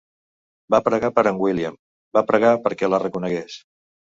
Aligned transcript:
Va 0.75 0.79
pregar 0.87 1.11
per 1.17 1.25
en 1.33 1.41
William, 1.45 1.77
va 2.19 2.25
pregar 2.33 2.57
perquè 2.65 2.91
la 2.91 3.05
reconegués. 3.07 3.61